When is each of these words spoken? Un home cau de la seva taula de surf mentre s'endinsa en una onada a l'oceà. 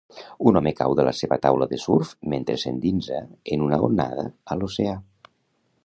Un 0.51 0.55
home 0.59 0.71
cau 0.79 0.95
de 0.99 1.03
la 1.07 1.13
seva 1.17 1.37
taula 1.43 1.67
de 1.73 1.79
surf 1.85 2.15
mentre 2.33 2.57
s'endinsa 2.63 3.21
en 3.57 3.67
una 3.67 3.81
onada 3.91 4.29
a 4.57 4.63
l'oceà. 4.63 4.99